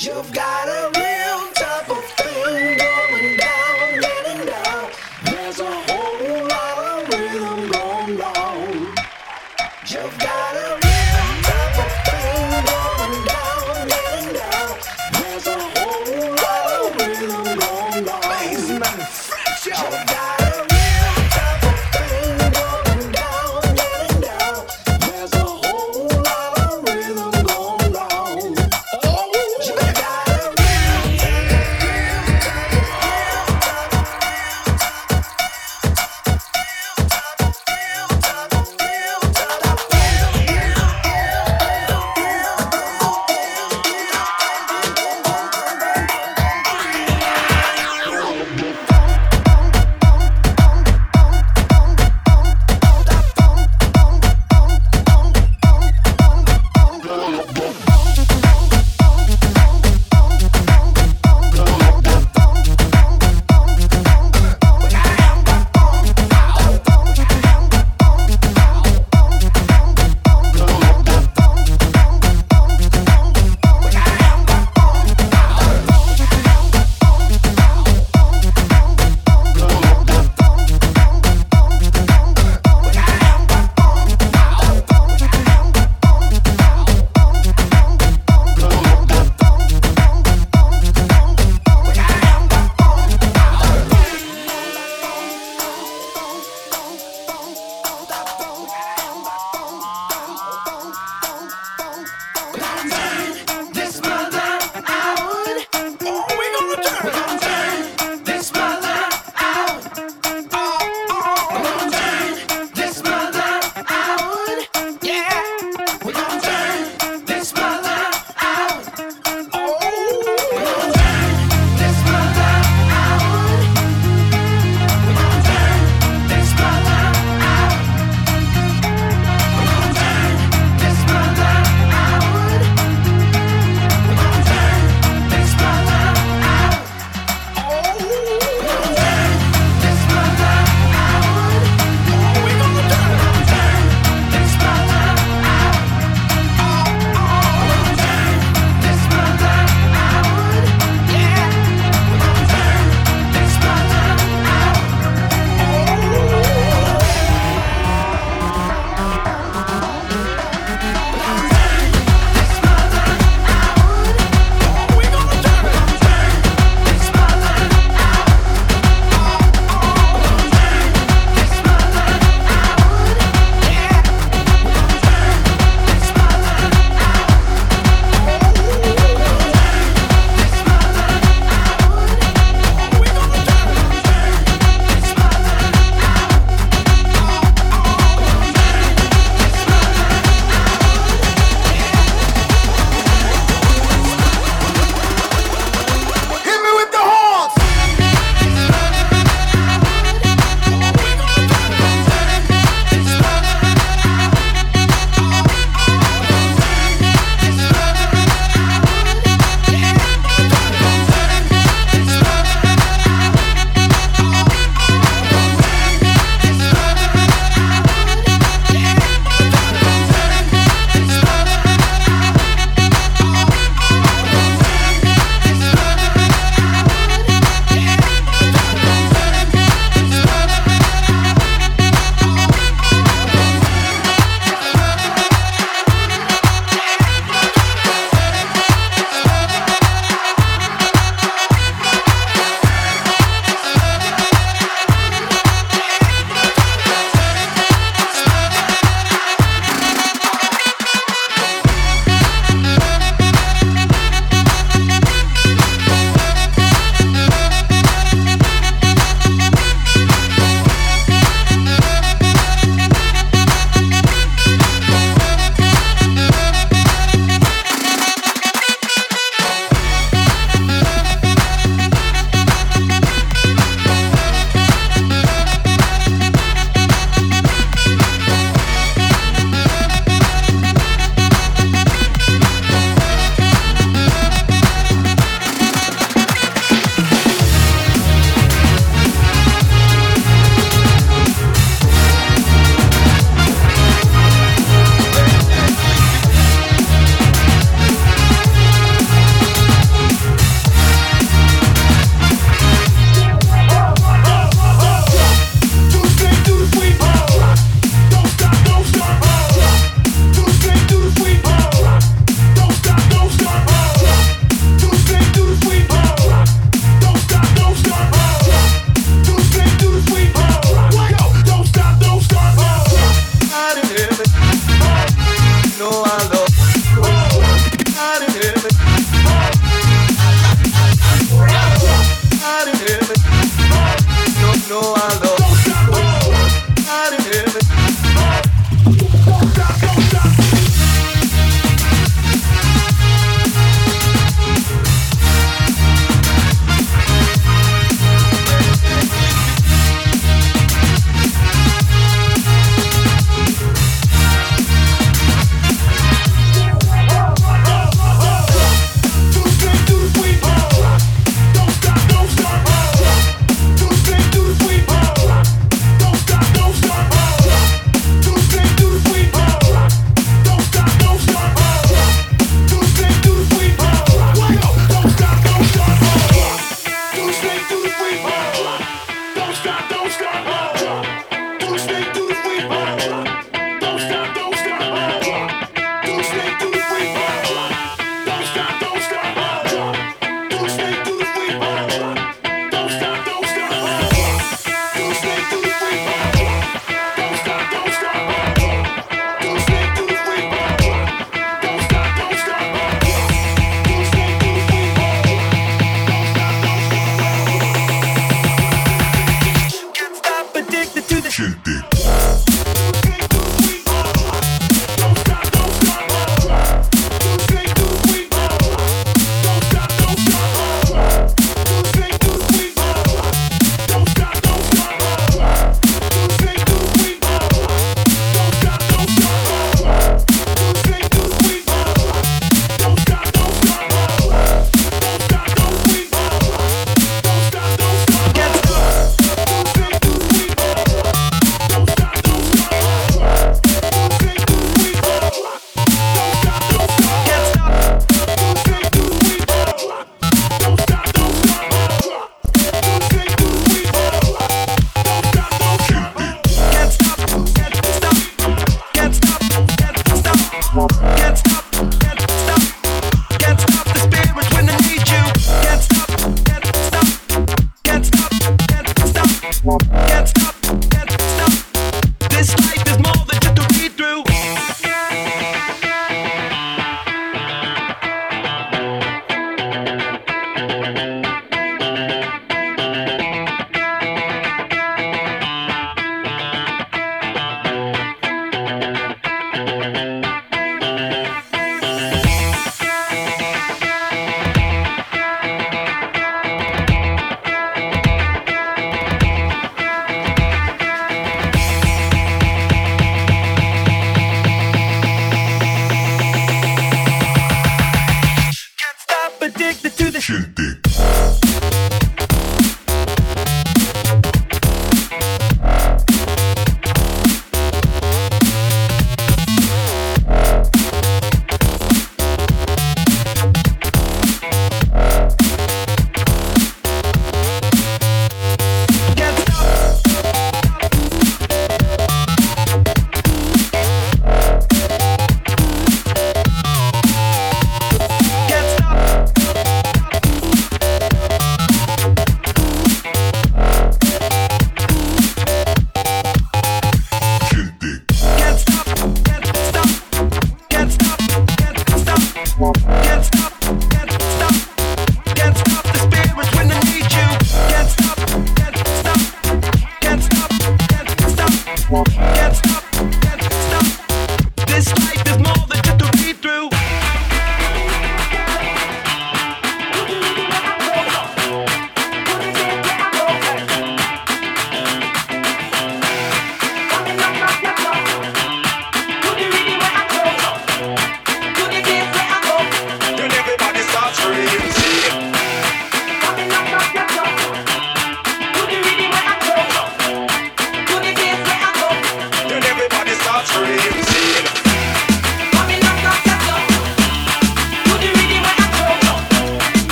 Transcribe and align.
You've 0.00 0.32
got 0.32 0.68
a 0.68 0.92
real 0.96 1.57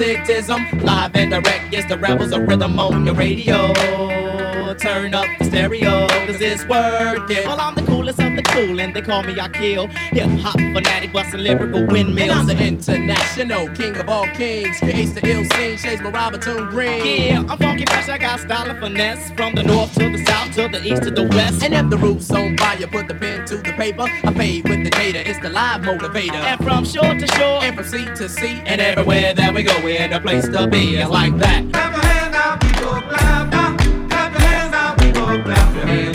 magnetism. 0.00 0.80
Live 0.80 1.14
and 1.14 1.30
direct, 1.30 1.72
yes, 1.72 1.88
the 1.88 1.98
rebels 1.98 2.32
of 2.32 2.42
rhythm 2.48 2.78
on 2.78 3.06
your 3.06 3.14
radio. 3.14 3.72
Turn 4.74 5.14
up 5.14 5.26
the 5.38 5.44
stereo, 5.44 6.08
cause 6.08 6.40
it's 6.40 6.64
working. 6.66 7.46
Well, 7.46 7.60
I'm 7.60 7.74
the 7.74 7.82
coolest 7.82 8.18
fool 8.54 8.80
and 8.80 8.94
they 8.94 9.02
call 9.02 9.22
me 9.22 9.38
Akil. 9.38 9.88
Hip 9.88 10.30
hop 10.40 10.54
fanatic, 10.54 11.12
busting 11.12 11.40
lyrical 11.40 11.86
windmills. 11.86 12.30
And 12.30 12.32
I'm 12.32 12.46
the 12.46 12.58
international 12.58 13.68
king 13.74 13.96
of 13.96 14.08
all 14.08 14.26
kings. 14.28 14.78
Creates 14.78 15.12
the 15.12 15.26
ill 15.28 15.44
scene, 15.50 15.76
shades 15.76 16.02
my 16.02 16.10
Robert 16.10 16.42
Green. 16.70 17.04
Yeah, 17.04 17.44
I'm 17.48 17.58
funky 17.58 17.84
fresh, 17.86 18.08
I 18.08 18.18
got 18.18 18.40
style 18.40 18.70
and 18.70 18.78
finesse. 18.78 19.30
From 19.32 19.54
the 19.54 19.62
north 19.62 19.92
to 19.94 20.08
the 20.10 20.24
south, 20.24 20.54
to 20.54 20.68
the 20.68 20.80
east 20.86 21.02
to 21.02 21.10
the 21.10 21.24
west. 21.24 21.62
And 21.62 21.74
if 21.74 21.90
the 21.90 21.98
roof's 21.98 22.30
on 22.30 22.56
fire, 22.56 22.86
put 22.86 23.08
the 23.08 23.14
pen 23.14 23.44
to 23.46 23.56
the 23.56 23.72
paper. 23.72 24.02
I 24.02 24.32
pay 24.32 24.62
with 24.62 24.84
the 24.84 24.90
data, 24.90 25.28
it's 25.28 25.40
the 25.40 25.50
live 25.50 25.82
motivator. 25.82 26.34
And 26.34 26.62
from 26.62 26.84
shore 26.84 27.14
to 27.14 27.26
shore, 27.36 27.62
and 27.62 27.76
from 27.76 27.84
sea 27.84 28.04
to 28.04 28.28
sea. 28.28 28.62
And 28.64 28.80
everywhere 28.80 29.34
that 29.34 29.52
we 29.52 29.62
go, 29.62 29.74
we're 29.82 30.00
in 30.00 30.12
a 30.12 30.20
place 30.20 30.48
to 30.48 30.66
be. 30.68 30.96
It's 30.96 31.10
like 31.10 31.36
that. 31.38 31.64
Have 31.74 31.94
a 31.94 32.06
hand 32.06 32.34
out, 32.34 32.60
people, 32.60 33.00
clap 33.10 33.50
now. 33.50 33.76
Clap 34.08 34.32
your 34.32 34.74
out, 34.74 34.98
people, 34.98 35.42
clap 35.42 36.13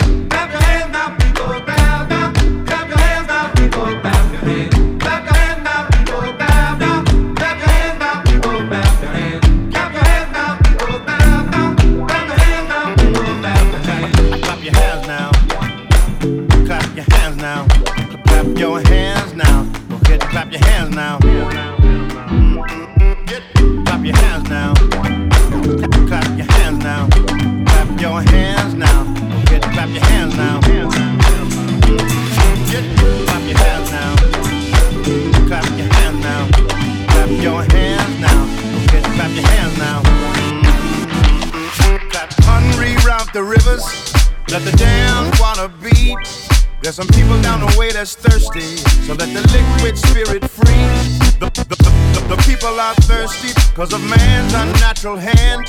Cause 53.80 53.94
of 53.94 54.10
man's 54.10 54.52
unnatural 54.52 55.16
hand. 55.16 55.64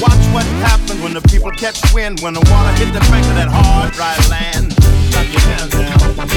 Watch 0.00 0.24
what 0.32 0.46
happens 0.64 1.02
when 1.02 1.12
the 1.12 1.20
people 1.28 1.50
catch 1.50 1.78
wind, 1.92 2.20
when 2.20 2.32
the 2.32 2.40
water 2.50 2.72
hit 2.82 2.94
the 2.94 3.00
bank 3.10 3.26
of 3.26 3.34
that 3.34 3.48
hard, 3.50 3.92
dry 3.92 4.16
land. 4.30 4.74
Drop 5.10 5.30
your 5.30 5.42
hands 5.42 5.70
down. 5.70 6.14
Drop 6.16 6.32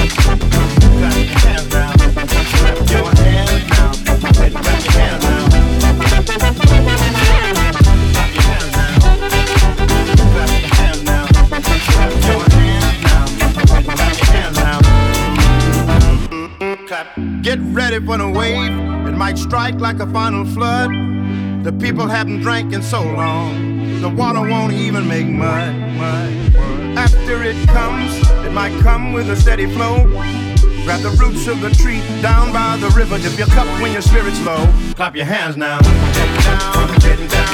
your 1.24 1.38
hands 1.38 1.70
down. 1.70 1.94
Clap 1.96 2.44
your 2.44 2.54
hands 2.58 2.90
down. 2.90 3.19
Might 19.30 19.38
strike 19.38 19.76
like 19.76 20.00
a 20.00 20.06
final 20.08 20.44
flood. 20.44 20.90
The 21.62 21.72
people 21.78 22.08
haven't 22.08 22.40
drank 22.40 22.72
in 22.72 22.82
so 22.82 23.00
long. 23.00 24.00
The 24.00 24.08
water 24.08 24.40
won't 24.40 24.72
even 24.72 25.06
make 25.06 25.28
mud. 25.28 25.72
After 26.98 27.44
it 27.44 27.56
comes, 27.68 28.12
it 28.44 28.52
might 28.52 28.76
come 28.80 29.12
with 29.12 29.30
a 29.30 29.36
steady 29.36 29.72
flow. 29.72 30.02
Grab 30.84 31.02
the 31.02 31.16
roots 31.20 31.46
of 31.46 31.60
the 31.60 31.70
tree 31.70 32.00
down 32.20 32.52
by 32.52 32.76
the 32.78 32.88
river. 32.88 33.18
Dip 33.18 33.38
your 33.38 33.46
cup 33.48 33.68
when 33.80 33.92
your 33.92 34.02
spirit's 34.02 34.40
low. 34.44 34.66
Clap 34.96 35.14
your 35.14 35.26
hands 35.26 35.56
now. 35.56 35.78
Down, 35.78 36.42
down, 36.42 37.28
down, 37.28 37.52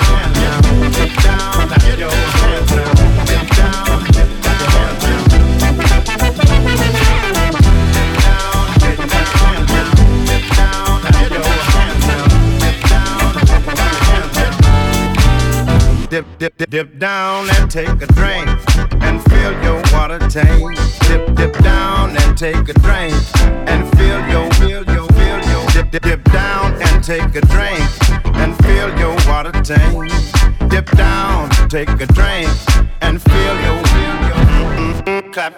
your 1.99 2.11
hands 2.11 2.73
now. 2.73 2.95
Down, 3.27 3.51
down, 3.55 4.01
hands 4.01 5.03
now. 5.03 5.06
Dip, 16.17 16.39
dip, 16.39 16.57
dip, 16.57 16.71
dip 16.71 16.99
down 16.99 17.47
and 17.59 17.71
take 17.71 17.91
a 17.91 18.07
drink 18.07 18.49
and 19.03 19.23
fill 19.25 19.53
your 19.63 19.83
water 19.93 20.19
tank. 20.31 20.75
Dip, 21.01 21.35
dip 21.35 21.53
down 21.59 22.17
and 22.17 22.39
take 22.39 22.57
a 22.57 22.73
drink 22.73 23.13
and 23.69 23.87
fill 23.99 24.27
your, 24.31 24.51
fill 24.53 24.83
your, 24.95 25.07
fill 25.09 25.41
your. 25.51 25.67
Dip, 25.73 25.91
dip, 25.91 26.03
dip 26.03 26.25
down 26.33 26.81
and 26.81 27.05
take 27.05 27.35
a 27.35 27.43
drink 27.43 27.79
and 28.35 28.57
fill 28.65 28.99
your 28.99 29.15
water 29.29 29.53
tank. 29.63 30.11
Dip 30.71 30.91
down, 30.93 31.51
take 31.69 31.91
a 31.91 32.07
drink 32.07 32.49
and 33.03 33.21
fill 33.21 33.61
your, 33.61 33.85
fill 33.85 34.17
your. 34.25 34.41
Mm-mm, 34.81 35.33
clap, 35.35 35.53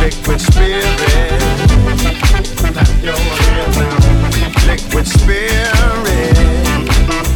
liquid 0.00 0.38
spirit. 0.38 0.84
Clap 2.58 3.02
your 3.02 3.16
hands 3.16 3.78
now. 3.78 4.66
Liquid 4.66 5.06
spirit. 5.06 6.58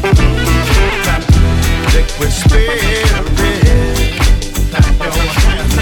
Clap, 0.02 1.01
liquid 1.94 2.32
spirit. 2.32 3.06
Clap 4.70 4.98
your 4.98 5.12
hands. 5.40 5.76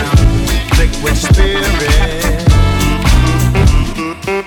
Liquid 0.78 1.16
spirit. 1.16 2.50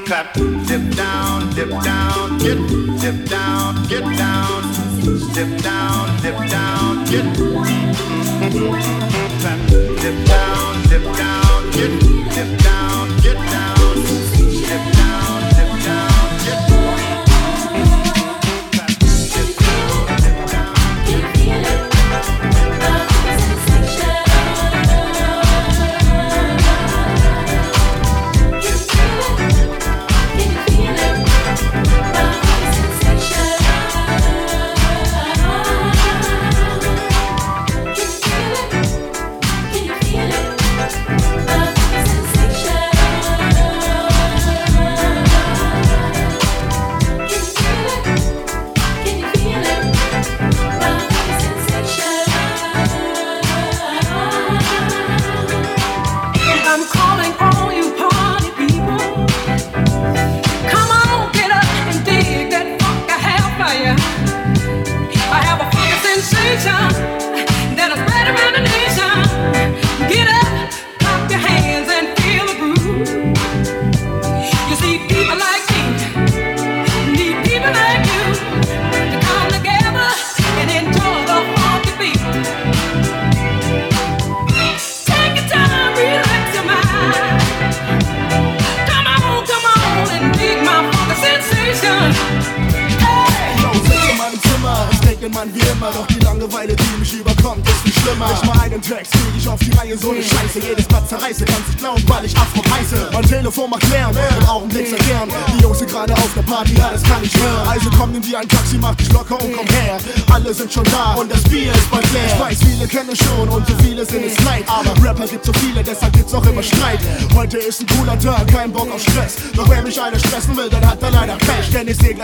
Clap, 0.06 0.34
dip 0.34 0.96
down, 0.96 1.50
dip 1.56 1.70
down, 1.84 2.38
get, 2.40 2.58
dip 3.02 3.30
down, 3.30 3.88
get 3.88 4.04
down, 4.18 4.64
dip 5.34 5.62
down, 5.62 6.22
dip 6.22 6.38
down, 6.50 7.06
get. 7.06 7.26
Clap, 9.42 9.60
dip 9.70 10.18
down, 10.28 10.84
dip 10.90 11.04
down, 11.18 11.72
get, 11.72 11.92
dip 12.36 12.60
down, 12.60 13.22
get 13.22 13.38
down, 13.38 13.83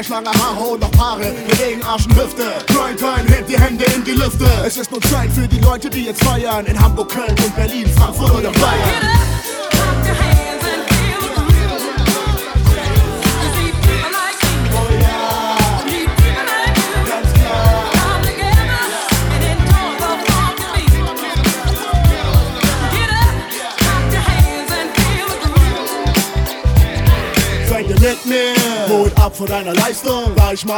Denn 0.09 0.17
ich 0.17 0.23
seh 0.23 0.23
gleich 0.23 0.23
lange 0.23 0.31
Haare 0.31 0.63
und 0.69 0.81
noch 0.81 0.91
Paare, 0.91 1.33
bewegen 1.47 1.83
Arsch 1.83 2.05
und 2.05 2.15
Hüfte. 2.15 2.43
Grind 2.67 2.99
time, 2.99 3.29
hebt 3.29 3.49
die 3.49 3.59
Hände 3.59 3.85
in 3.95 4.03
die 4.03 4.11
Lüfte. 4.11 4.45
Es 4.65 4.77
ist 4.77 4.91
nur 4.91 5.01
Zeit 5.01 5.31
für 5.31 5.47
die 5.47 5.59
Leute, 5.59 5.89
die 5.89 6.05
jetzt 6.05 6.23
feiern. 6.23 6.65
In 6.65 6.79
Hamburg, 6.79 7.09
Köln 7.09 7.35
und 7.43 7.55
Berlin, 7.55 7.87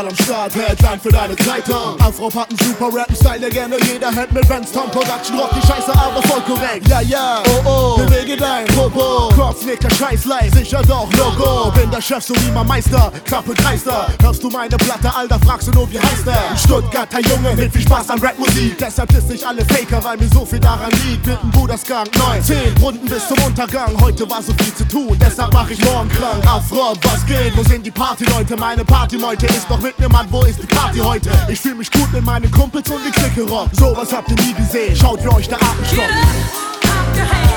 am 0.08 0.16
Start, 0.16 0.54
Headline 0.56 1.00
für 1.00 1.10
deine 1.10 1.36
Zeitung. 1.36 2.01
Afro 2.12 2.30
hat 2.42 2.50
einen 2.50 2.60
super 2.60 2.90
Rappen-Style, 2.94 3.40
der 3.40 3.50
gerne 3.50 3.78
jeder 3.90 4.12
hält 4.12 4.34
mit 4.34 4.46
Benz 4.46 4.70
Tom 4.74 4.92
Production. 4.92 5.40
Rock 5.40 5.52
die 5.56 5.66
Scheiße, 5.66 5.94
aber 5.94 6.22
voll 6.24 6.42
korrekt. 6.42 6.86
Ja, 6.90 7.00
ja, 7.00 7.42
oh 7.66 7.96
oh, 7.96 7.98
bewege 7.98 8.36
dein 8.36 8.66
Popo. 8.66 9.30
Kopf 9.34 9.64
legt 9.66 9.84
der 9.84 9.92
Scheiß 9.92 10.26
leid, 10.26 10.54
sicher 10.54 10.82
doch, 10.86 11.08
Logo. 11.14 11.72
Bin 11.72 11.90
der 11.90 12.02
Chef, 12.02 12.22
so 12.22 12.36
wie 12.36 12.52
mein 12.52 12.68
Meister, 12.68 13.14
Klappe 13.24 13.54
Dreister. 13.54 14.08
Hörst 14.22 14.44
du 14.44 14.50
meine 14.50 14.76
Platte, 14.76 15.16
Alter, 15.16 15.40
fragst 15.40 15.70
du 15.70 15.72
nur, 15.72 15.90
wie 15.90 16.00
heißt 16.00 16.28
er? 16.28 16.52
Ein 16.52 16.58
Stuttgarter 16.58 17.22
Junge 17.22 17.56
mit 17.56 17.72
viel 17.72 17.82
Spaß 17.82 18.10
an 18.10 18.20
Rapmusik. 18.20 18.78
Deshalb 18.78 19.10
diss 19.10 19.30
ich 19.30 19.48
alle 19.48 19.64
Faker, 19.64 20.04
weil 20.04 20.18
mir 20.18 20.30
so 20.34 20.46
viel 20.46 20.60
daran 20.60 20.92
liegt. 21.06 21.26
Mit 21.26 21.42
dem 21.42 21.52
Budersgang 21.52 22.08
9, 22.18 22.44
10 22.44 22.58
Runden 22.82 23.08
bis 23.08 23.26
zum 23.26 23.42
Untergang. 23.46 23.96
Heute 24.02 24.30
war 24.30 24.44
so 24.44 24.52
viel 24.54 24.76
zu 24.76 24.86
tun, 24.86 25.18
deshalb 25.22 25.54
mach 25.54 25.70
ich 25.70 25.82
morgen 25.86 26.10
krank. 26.10 26.46
Afro, 26.46 26.94
was 27.04 27.26
geht? 27.26 27.56
Wo 27.56 27.64
sind 27.64 27.86
die 27.86 27.92
Partyleute? 27.92 28.58
Meine 28.58 28.84
Partymeute 28.84 29.46
ist 29.46 29.66
doch 29.70 29.80
mit 29.80 29.98
mir, 29.98 30.10
Mann, 30.10 30.28
wo 30.30 30.42
ist 30.44 30.62
die 30.62 30.68
Party 30.68 31.00
heute? 31.00 31.30
Ich 31.48 31.62
fühl 31.62 31.76
mich 31.76 31.90
gut 32.02 32.14
mit 32.14 32.26
meinen 32.26 32.52
Kumpels 32.52 32.90
und 32.90 33.00
die 33.06 33.12
Clique 33.12 33.50
rock. 33.50 33.70
Sowas 33.74 34.12
habt 34.12 34.30
ihr 34.30 34.36
nie 34.44 34.54
gesehen, 34.54 34.96
schaut 34.96 35.22
für 35.22 35.34
euch 35.36 35.48
der 35.48 35.58
Atemstock. 35.58 36.08
Get 37.14 37.24
up, 37.24 37.51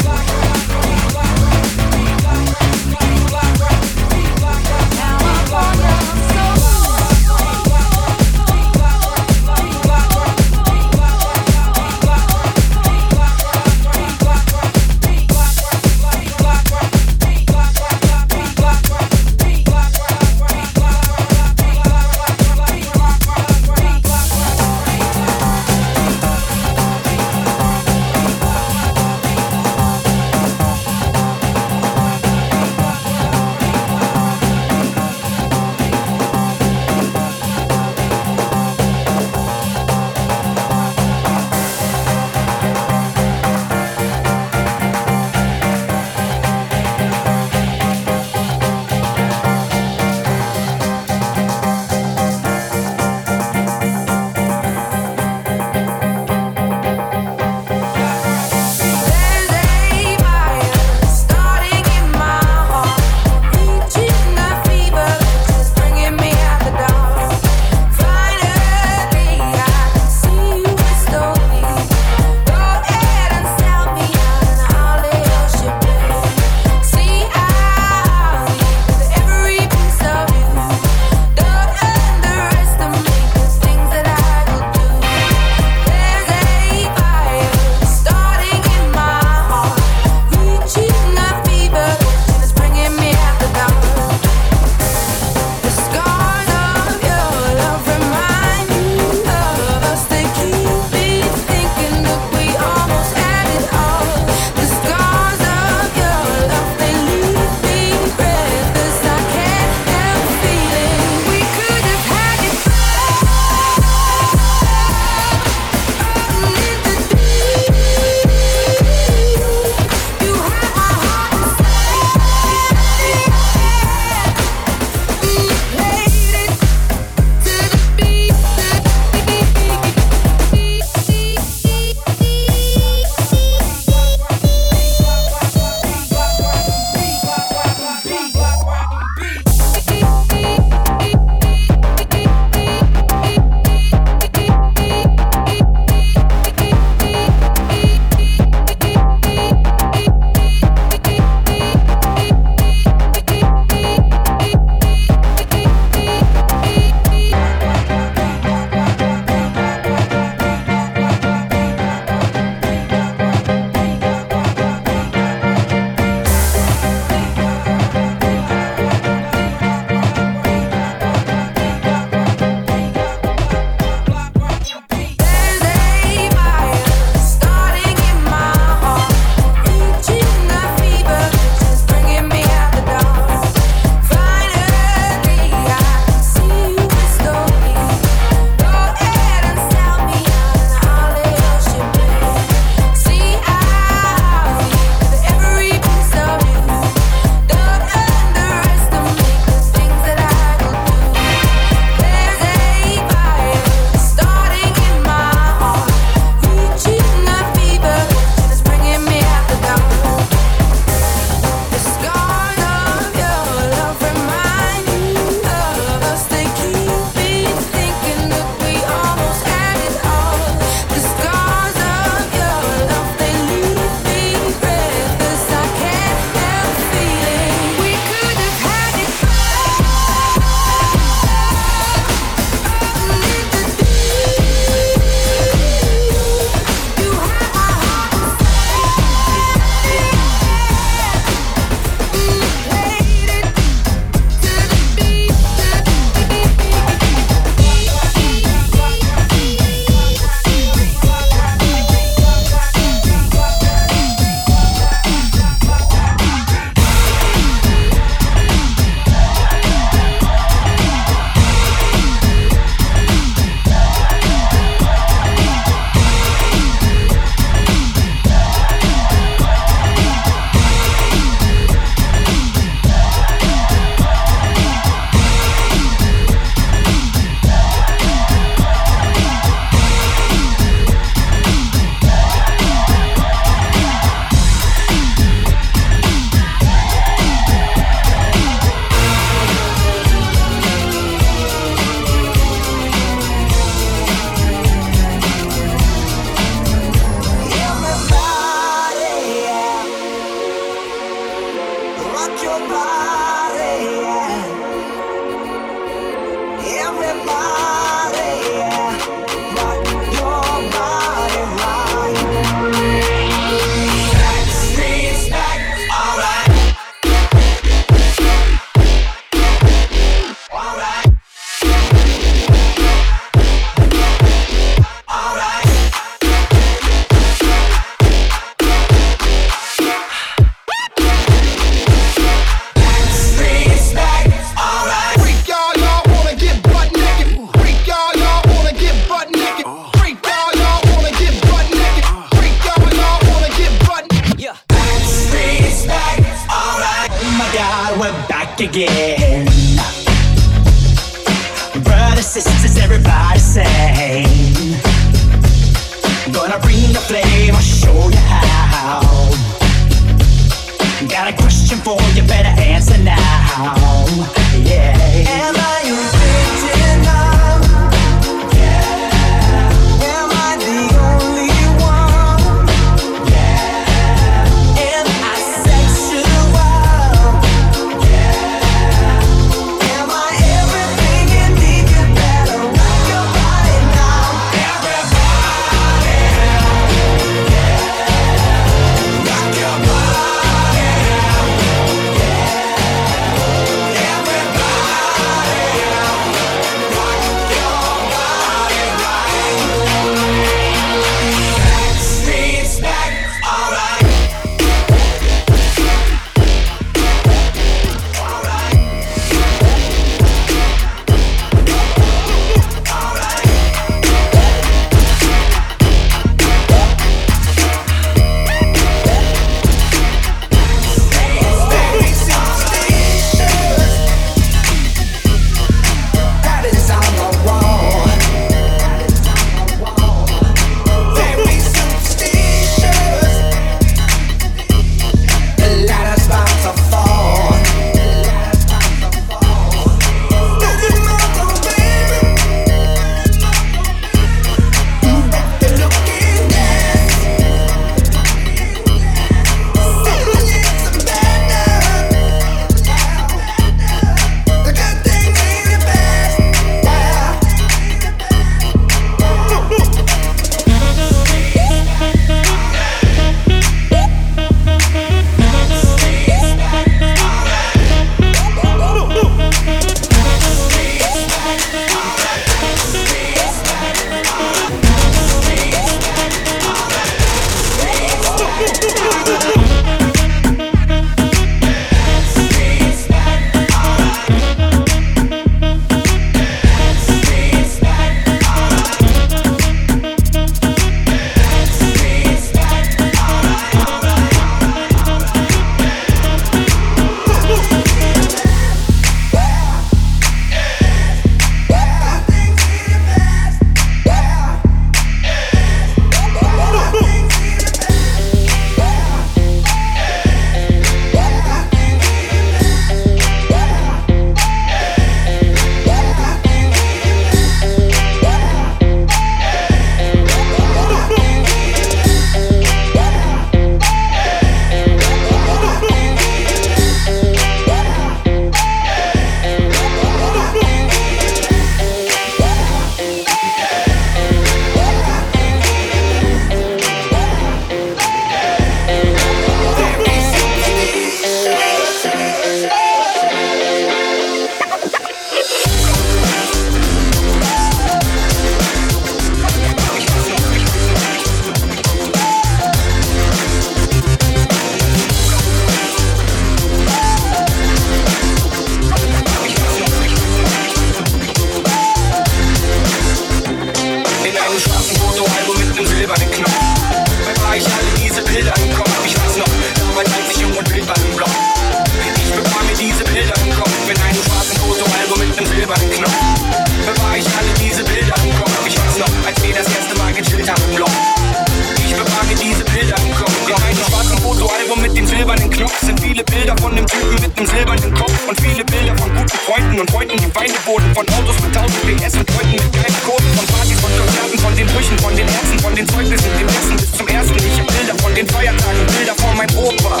Leuten 590.08 590.24
im 590.24 590.32
von 590.32 591.08
Autos 591.08 591.36
mit 591.44 591.56
1000 591.56 591.82
PS 591.84 592.14
und 592.16 592.30
Leuten 592.32 592.52
mit 592.52 592.72
geilen 592.72 592.96
Kurven, 593.04 593.28
von 593.36 593.46
Partys, 593.46 593.80
von 593.80 593.92
Konzerten, 593.92 594.38
von 594.38 594.56
den 594.56 594.66
Brüchen, 594.68 594.98
von 594.98 595.14
den 595.14 595.28
Herzen, 595.28 595.58
von 595.58 595.74
den 595.74 595.86
Zeugnissen, 595.88 596.30
dem 596.38 596.48
Essen 596.48 596.76
bis 596.76 596.92
zum 596.92 597.08
Ersten. 597.08 597.36
Ich 597.36 597.60
hab 597.60 597.66
Bilder 597.66 597.94
von 598.00 598.14
den 598.14 598.26
Feiertagen, 598.26 598.86
Bilder 598.96 599.14
von 599.16 599.36
meinem 599.36 599.56
Opa. 599.58 600.00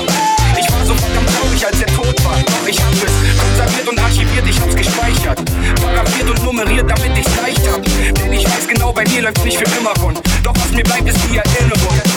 Ich 0.58 0.72
war 0.72 0.86
so 0.86 0.94
verdammt 0.94 1.28
traurig, 1.36 1.66
als 1.66 1.80
er 1.80 1.86
tot 1.88 2.24
war. 2.24 2.40
Doch 2.40 2.66
ich 2.66 2.80
hab 2.80 2.92
es 2.92 3.12
konserviert 3.36 3.88
und 3.88 4.00
archiviert, 4.00 4.46
ich 4.48 4.60
hab's 4.60 4.76
gespeichert. 4.76 5.40
Paraphiert 5.82 6.30
und 6.30 6.42
nummeriert, 6.42 6.88
damit 6.88 7.18
ich's 7.18 7.36
leicht 7.36 7.68
hab. 7.68 7.82
Denn 7.84 8.32
ich 8.32 8.46
weiß 8.46 8.66
genau, 8.66 8.92
bei 8.92 9.04
mir 9.04 9.22
läuft's 9.22 9.44
nicht 9.44 9.58
für 9.58 9.68
immer 9.76 9.92
rund. 10.00 10.20
Doch 10.42 10.54
was 10.56 10.70
mir 10.72 10.84
bleibt, 10.84 11.08
ist 11.08 11.18
die 11.28 11.36
Erinnerung. 11.36 12.07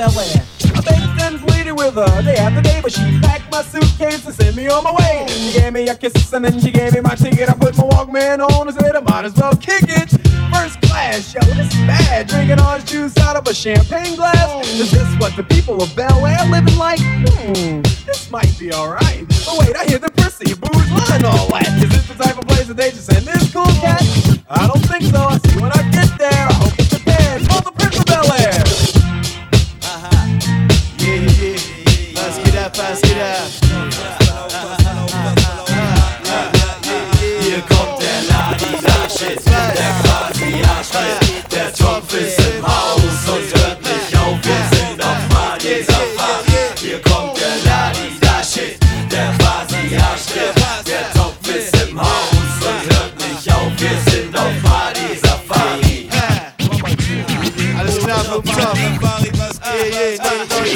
Uncle 0.00 0.20
in 0.20 0.20
Bel 0.20 0.20
Air." 0.20 0.42
I 0.76 0.80
begged 0.82 1.02
her 1.02 1.14
friends 1.18 1.42
bleeding 1.42 1.76
with 1.76 1.94
her 1.94 2.22
day 2.22 2.36
after 2.36 2.62
day, 2.62 2.80
but 2.82 2.92
she 2.92 3.20
packed 3.20 3.50
my 3.50 3.62
suitcase 3.62 4.24
and 4.26 4.34
sent 4.34 4.56
me 4.56 4.68
on 4.68 4.84
my 4.84 4.92
way. 4.92 5.26
She 5.28 5.60
gave 5.60 5.72
me 5.72 5.88
a 5.88 5.94
kiss 5.94 6.32
and 6.32 6.44
then 6.44 6.58
she 6.60 6.70
gave 6.70 6.94
me 6.94 7.00
my 7.00 7.14
ticket. 7.14 7.48
I 7.48 7.54
put 7.54 7.76
my 7.76 7.84
Walkman 7.84 8.40
on 8.40 8.68
and 8.68 8.76
said 8.76 8.96
I 8.96 9.00
might 9.00 9.24
as 9.24 9.34
well 9.34 9.54
kick 9.56 9.84
it. 9.88 10.10
First 10.52 10.80
class, 10.82 11.34
yo, 11.34 11.40
this 11.54 11.72
is 11.74 11.80
bad. 11.86 12.28
Drinking 12.28 12.60
orange 12.60 12.86
juice 12.86 13.16
out 13.18 13.36
of 13.36 13.46
a 13.46 13.54
champagne 13.54 14.16
glass. 14.16 14.66
Is 14.68 14.90
this 14.90 15.08
what 15.18 15.36
the 15.36 15.42
people 15.42 15.82
of 15.82 15.94
Bel 15.94 16.26
Air 16.26 16.44
living 16.48 16.76
like? 16.76 17.00
Hmm, 17.00 17.82
this 18.06 18.30
might 18.30 18.52
be 18.58 18.72
alright. 18.72 19.26
But 19.28 19.58
wait, 19.58 19.76
I 19.76 19.84
hear 19.84 19.98
the 19.98 20.10
prissy 20.10 20.54
booze 20.54 20.90
line 20.90 21.24
all 21.24 21.48
that. 21.50 21.68
Is 21.82 21.90
this 21.90 22.06
the 22.08 22.22
type 22.22 22.38
of 22.38 22.46
place 22.46 22.66
that 22.68 22.76
they 22.76 22.90
just 22.90 23.06
send 23.06 23.26
this 23.26 23.52
cool 23.52 23.66
cat? 23.84 24.02
I 24.48 24.66
don't 24.66 24.84
think 24.86 25.04
so. 25.04 25.20
I 25.20 25.38
see 25.38 25.60
when 25.60 25.72
I 25.72 25.82
get 25.90 26.18
there. 26.18 26.59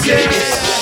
Yeah, 0.07 0.74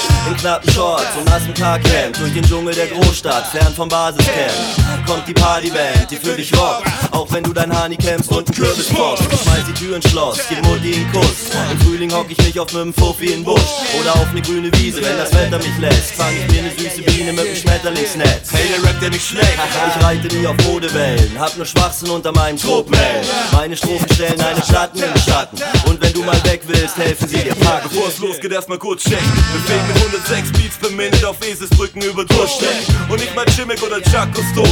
knappen 0.42 0.72
Shorts 0.72 1.16
und 1.16 1.24
nassem 1.26 1.54
Tagcamp 1.54 2.18
Durch 2.18 2.34
den 2.34 2.42
Dschungel 2.42 2.74
der 2.74 2.88
Großstadt, 2.88 3.46
fern 3.46 3.72
vom 3.74 3.88
Basiscamp. 3.88 5.06
Kommt 5.06 5.26
die 5.28 5.34
Partyband, 5.34 6.10
die 6.10 6.16
für 6.16 6.34
dich 6.34 6.52
rockt. 6.58 6.86
Auch 7.12 7.30
wenn 7.32 7.44
du 7.44 7.52
dein 7.52 7.72
Hani 7.72 7.96
campst 7.96 8.30
und 8.30 8.48
einen 8.48 8.56
Kürbis 8.56 8.88
brauchst 8.88 9.22
Schmeiß 9.22 9.64
die 9.68 9.74
Tür 9.74 9.96
ins 9.96 10.10
Schloss, 10.10 10.40
gib 10.48 10.62
Mutti 10.64 10.94
einen 10.94 11.12
Kuss. 11.12 11.50
Im 11.70 11.78
Frühling 11.80 12.12
hock 12.12 12.26
ich 12.28 12.38
mich 12.38 12.58
auf 12.58 12.72
nem 12.72 12.92
Fuffi 12.92 13.32
in 13.32 13.44
Busch. 13.44 13.60
Oder 14.00 14.14
auf 14.14 14.32
ne 14.32 14.42
grüne 14.42 14.70
Wiese, 14.78 15.02
wenn 15.02 15.16
das 15.16 15.32
Wetter 15.32 15.58
mich 15.58 15.78
lässt. 15.78 16.14
Fang 16.16 16.32
ich 16.34 16.52
mir 16.52 16.62
ne 16.62 16.70
süße 16.76 17.02
Biene 17.02 17.32
mit 17.32 17.44
nem 17.44 17.56
Schmetterlingsnetz. 17.56 18.52
Hey, 18.52 18.68
der 18.68 18.82
Rap, 18.88 19.00
der 19.00 19.10
nicht 19.10 19.26
schmeckt 19.26 19.58
Ich 19.96 20.04
reite 20.04 20.34
nie 20.34 20.46
auf 20.46 20.56
Modewellen 20.66 21.38
Hab 21.38 21.56
nur 21.56 21.66
Schwachsinn 21.66 22.10
unter 22.10 22.32
meinem 22.32 22.56
Tropenhelm 22.58 23.24
Meine 23.52 23.76
Strophen 23.76 24.12
stellen 24.12 24.40
eine 24.40 24.62
Schatten 24.62 24.98
in 24.98 25.12
den 25.12 25.22
Schatten. 25.22 25.58
Und 25.88 26.00
wenn 26.00 26.12
du 26.12 26.22
mal 26.22 26.42
weg 26.44 26.62
willst, 26.66 26.96
helfen 26.96 27.28
sie 27.28 27.38
dir. 27.38 27.54
Packen 27.54 27.88
Bevor 27.88 28.08
es 28.08 28.18
losgeht, 28.18 28.52
erstmal 28.52 28.78
kurz 28.78 29.02
checken. 29.04 29.32
Bewegen 29.52 29.86
mit 29.88 30.02
106 30.32 30.52
Beats 30.52 30.90
Minute 30.96 31.28
auf 31.28 31.36
Eselsbrücken 31.46 32.00
über 32.00 32.24
Durchstecken. 32.24 32.96
Und 33.10 33.20
nicht 33.20 33.34
mal 33.36 33.44
Chimmick 33.46 33.82
oder 33.82 34.00
Chuck 34.00 34.28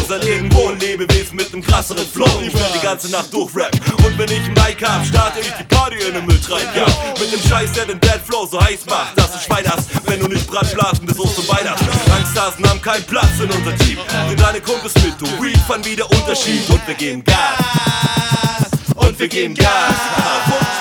sein 0.08 0.22
irgendwo 0.22 0.68
ein 0.68 0.80
Lebewesen 0.80 1.36
mit 1.36 1.52
nem 1.52 1.62
krasseren 1.62 2.06
Flow. 2.06 2.30
Ich 2.40 2.54
will 2.54 2.62
die 2.74 2.82
ganze 2.82 3.10
Nacht 3.10 3.30
durchrap. 3.32 3.70
Und 4.04 4.18
wenn 4.18 4.30
ich 4.30 4.40
ein 4.40 4.54
Mic 4.54 4.82
hab, 4.82 5.04
starte 5.04 5.40
ich 5.40 5.52
die 5.52 5.64
Party 5.64 5.96
in 5.96 6.14
den 6.14 6.24
Mülltreibjagd. 6.24 7.20
Mit 7.20 7.32
dem 7.32 7.46
Scheiß, 7.46 7.72
der 7.72 7.84
den 7.84 8.00
Dead 8.00 8.20
Flow 8.24 8.46
so 8.46 8.58
heiß 8.58 8.86
macht, 8.86 9.18
dass 9.18 9.32
du 9.32 9.38
Schwein 9.38 9.64
hast, 9.66 9.90
wenn 10.06 10.20
du 10.20 10.28
nicht 10.28 10.46
Brandblasen 10.46 11.04
bis 11.04 11.18
Ost 11.18 11.38
und 11.38 11.48
Weihnachten. 11.48 11.86
Angsthasen 12.10 12.66
haben 12.66 12.80
keinen 12.80 13.04
Platz 13.04 13.38
in 13.38 13.50
unser 13.50 13.76
Team. 13.84 13.98
Nimm 14.28 14.38
deine 14.38 14.62
Kumpels 14.62 14.94
mit, 14.94 15.20
du 15.20 15.26
Weed 15.42 15.58
fand 15.68 15.84
wieder 15.84 16.10
Unterschied. 16.10 16.68
Und 16.70 16.86
wir 16.86 16.94
geben 16.94 17.22
Gas. 17.22 18.70
Und 18.96 19.18
wir 19.18 19.28
geben 19.28 19.54
Gas. 19.54 20.79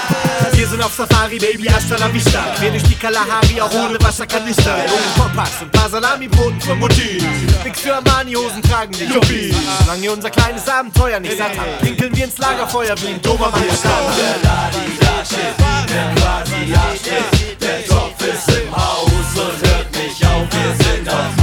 Sind 0.79 0.85
auf 0.85 0.95
Safari, 0.95 1.37
Baby, 1.37 1.67
hasta 1.67 1.97
la 1.97 2.07
vista. 2.07 2.55
Quer 2.57 2.71
durch 2.71 2.83
die 2.83 2.95
Kalahari, 2.95 3.59
auch 3.59 3.73
ohne 3.73 4.01
Wasserkanister. 4.01 4.77
Jungen 4.87 5.13
Kompass 5.17 5.61
und 5.61 5.69
paar 5.73 5.89
Salami-Broten 5.89 6.61
von 6.61 6.79
Mutti. 6.79 7.21
Nix 7.65 7.81
für 7.81 7.95
Armani-Hosen 7.95 8.61
tragen 8.61 8.93
die 8.93 9.03
Juppie. 9.03 9.53
Solange 9.83 10.09
unser 10.09 10.29
kleines 10.29 10.69
Abenteuer 10.69 11.19
nicht 11.19 11.37
satt 11.37 11.51
haben, 11.57 11.71
pinkeln 11.81 12.15
wir 12.15 12.23
ins 12.23 12.37
Lagerfeuer 12.37 12.95
wie 13.01 13.07
ein 13.07 13.21
Dobermann. 13.21 13.61
Der 13.61 13.69
Ladi-Da-Shit, 14.41 15.59
der 15.89 16.15
quasi 16.15 16.73
Arschtritt. 16.73 17.61
Der 17.61 17.85
Topf 17.85 18.21
ist 18.21 18.47
im 18.47 18.73
Haus 18.73 19.09
und 19.35 19.67
hört 19.67 19.91
nicht 19.97 20.25
auf, 20.25 20.47
wir 20.49 20.85
sind 20.85 21.09
auf 21.09 21.38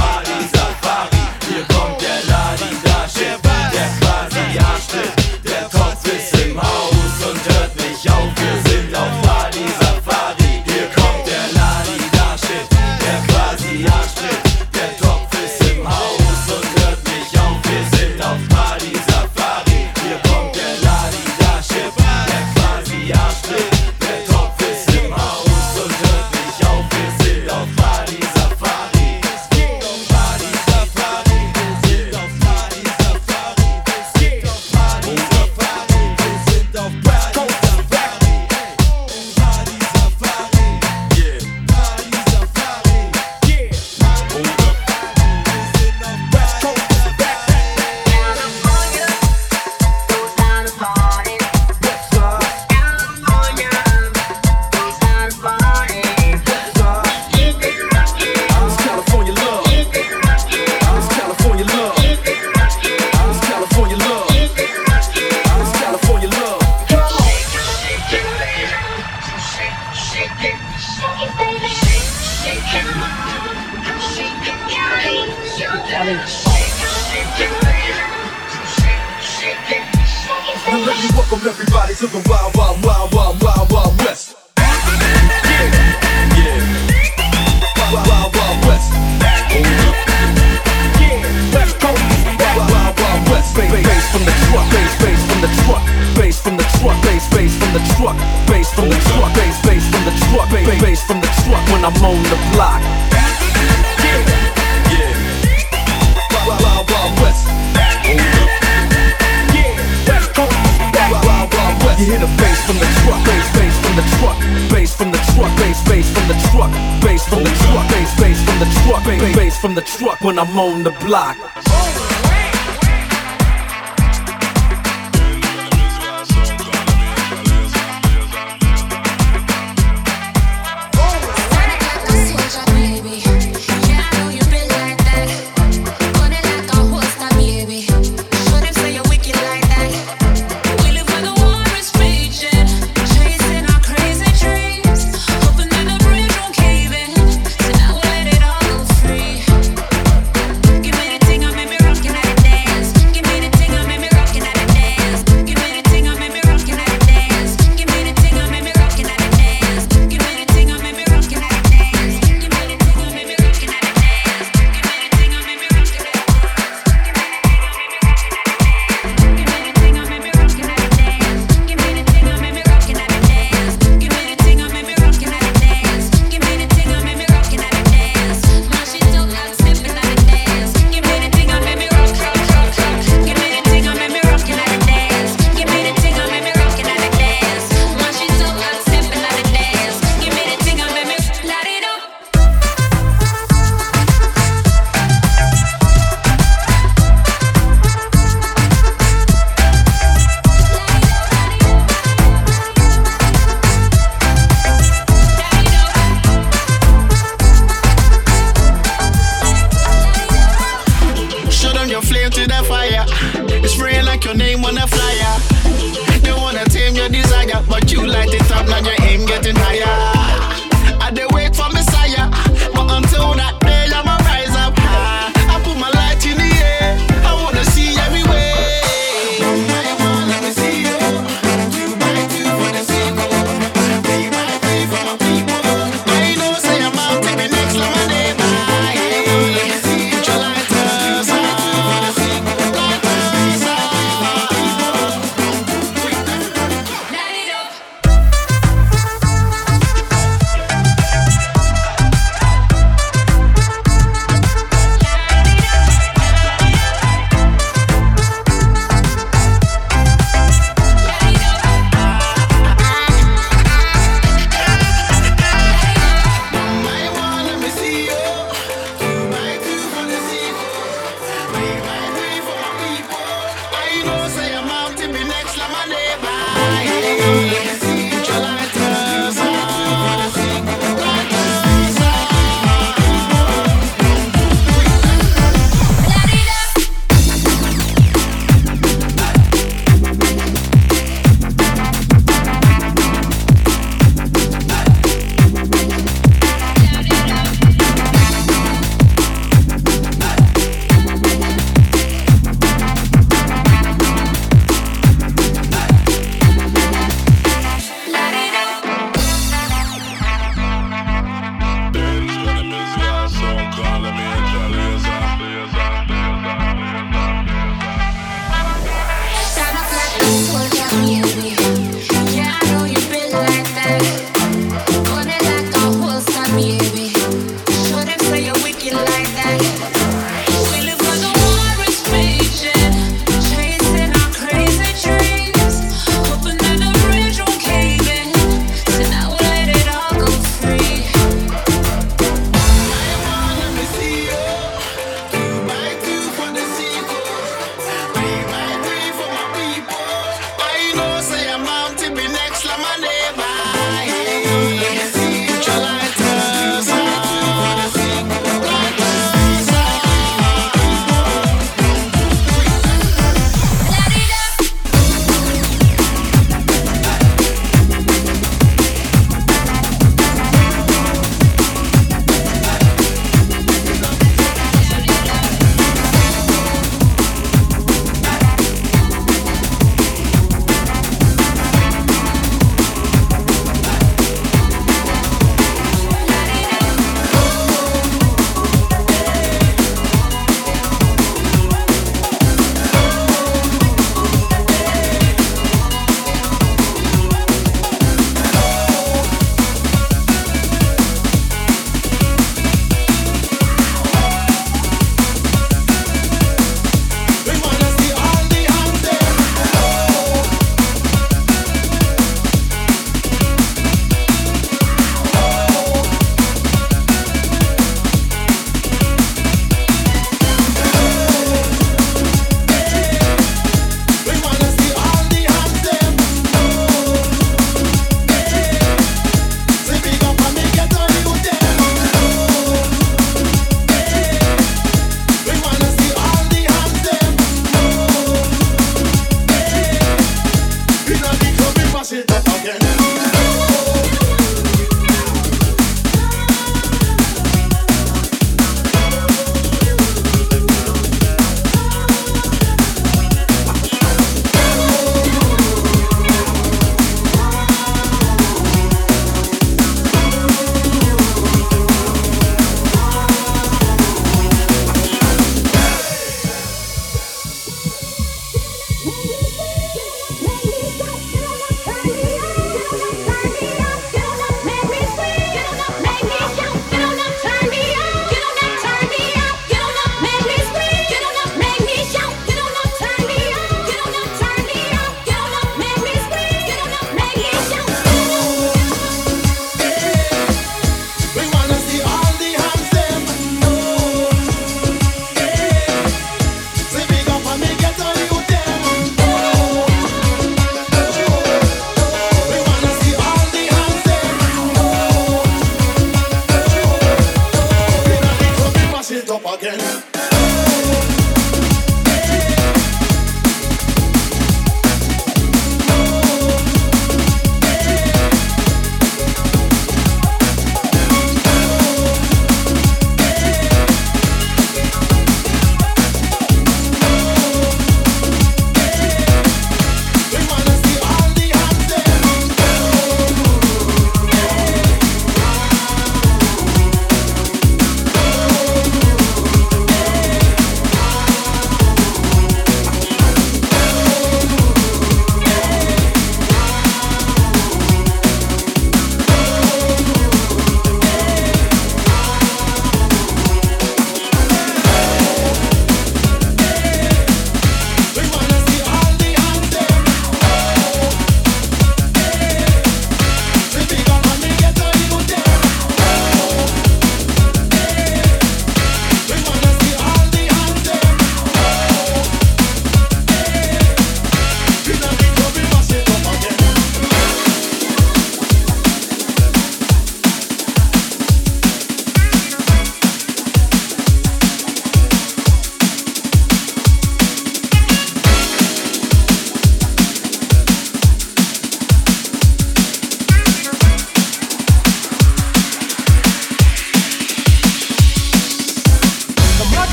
the 119.77 119.83
truck 119.83 120.19
when 120.21 120.39
I'm 120.39 120.57
on 120.57 120.81
the 120.81 120.89
block. 121.05 121.37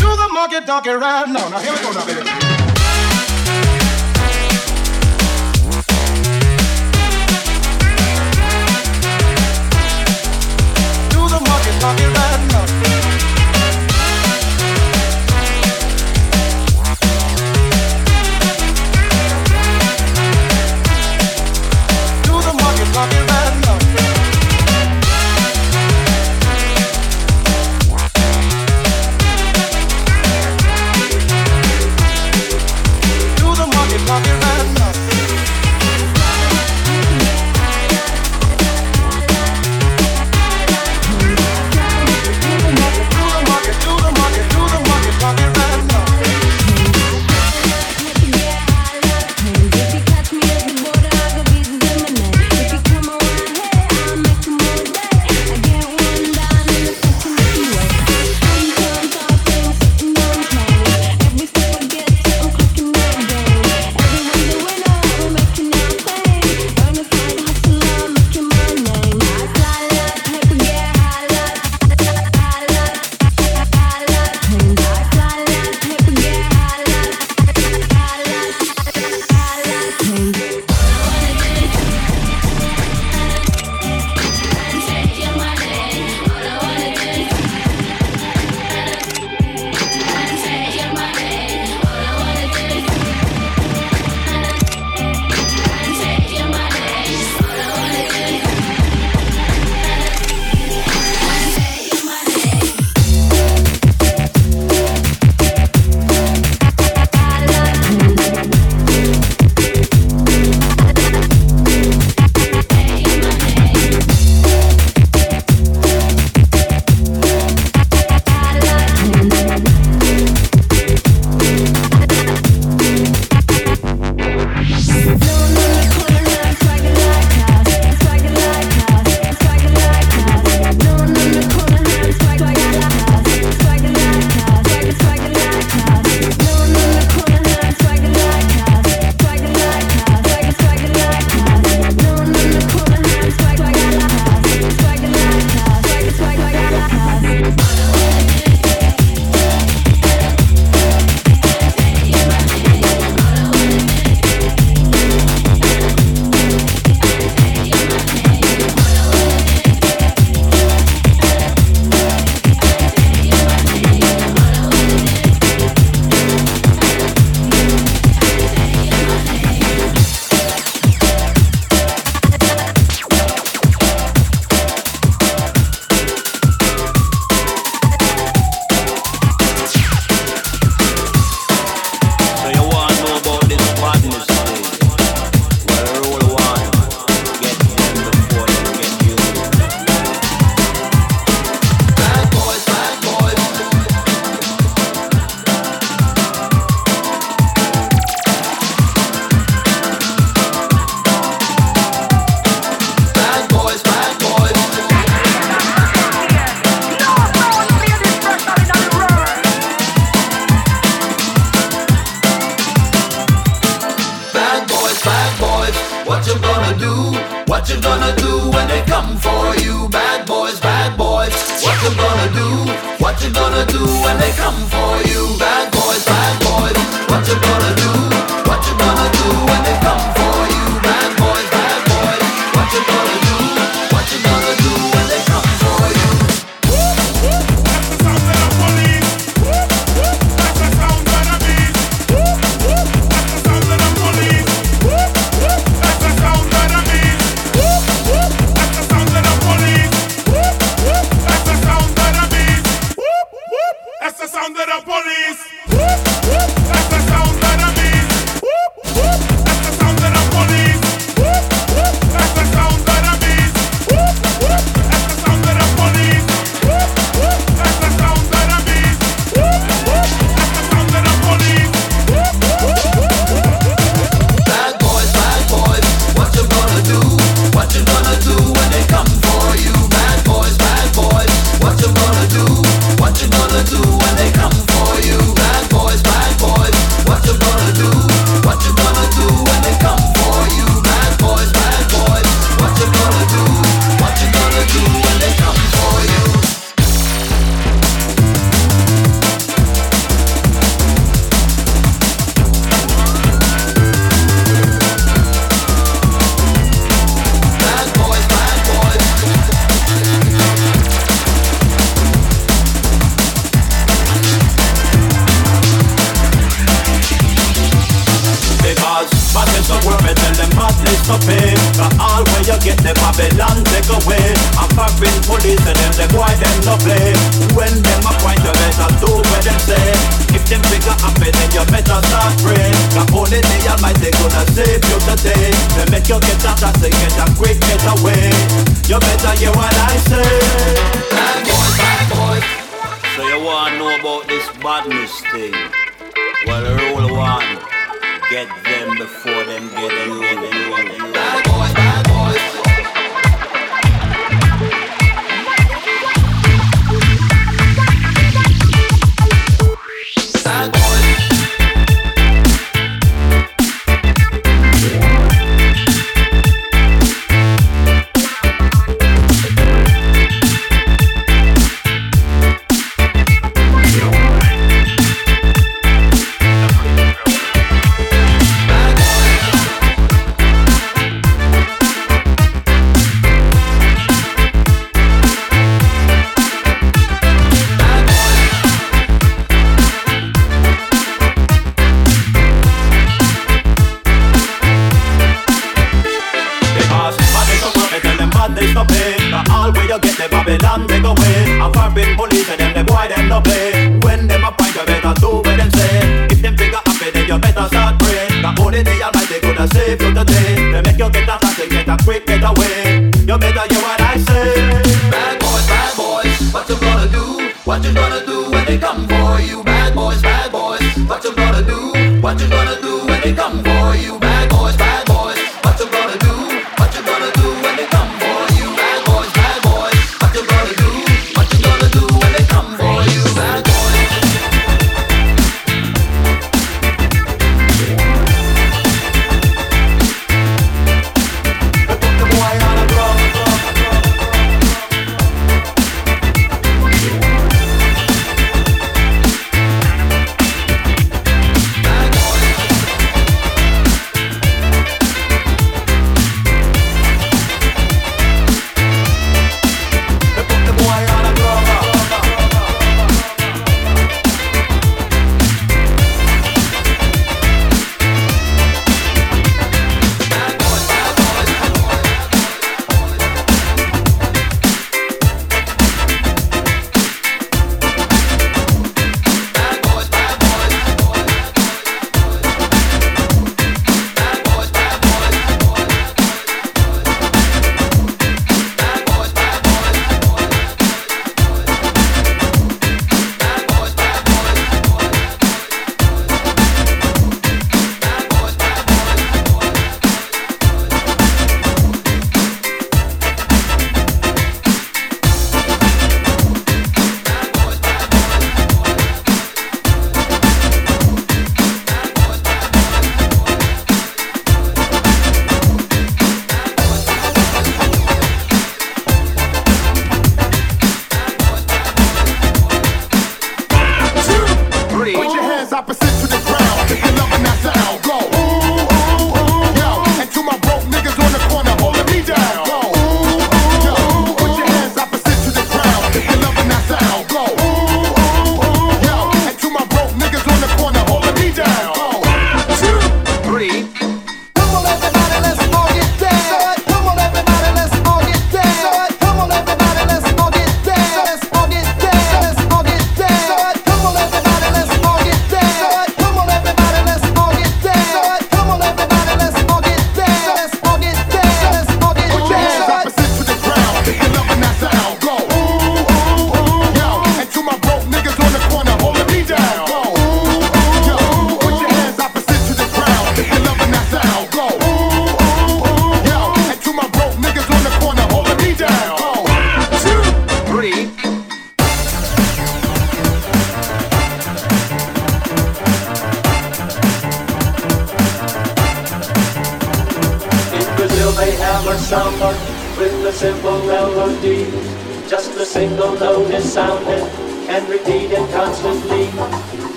to 0.00 0.08
the 0.16 0.28
market 0.32 0.66
donkey 0.66 0.90
right 0.90 1.28
now. 1.28 1.48
Now 1.48 1.58
here 1.58 1.72
we 1.72 1.80
go 1.82 1.92
now, 1.92 2.06
baby. 2.06 2.50
Talking 11.80 12.12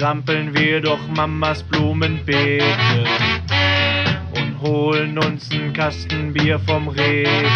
strampeln 0.00 0.56
wir 0.56 0.80
durch 0.80 1.06
Mamas 1.14 1.62
Blumenbeete 1.62 2.64
und 4.34 4.58
holen 4.62 5.18
uns 5.18 5.50
einen 5.50 5.74
Kasten 5.74 6.32
Bier 6.32 6.58
vom 6.60 6.88
Rewe. 6.88 7.50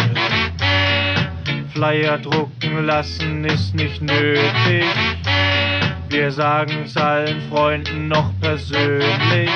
Flyer 1.73 2.19
drucken 2.19 2.85
lassen 2.85 3.45
ist 3.45 3.73
nicht 3.73 3.99
nötig. 3.99 4.85
Wir 6.09 6.29
sagen's 6.29 6.95
allen 6.95 7.41
Freunden 7.49 8.09
noch 8.09 8.31
persönlich. 8.39 9.49